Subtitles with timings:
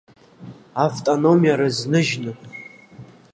[0.85, 2.31] Автономиа рызныжьны…